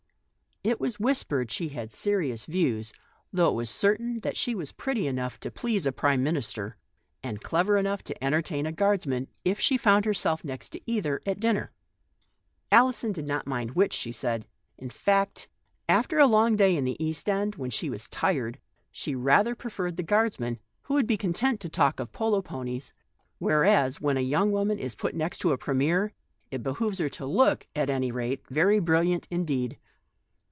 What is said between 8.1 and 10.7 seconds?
entertain a guardsman, if she found herself next